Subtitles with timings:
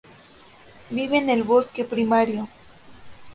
[0.89, 2.49] Vive en el bosque primario.